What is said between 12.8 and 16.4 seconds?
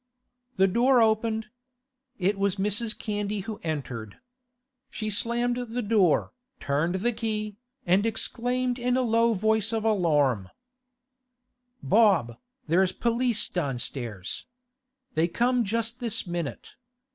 the p'lice downstairs! They come just this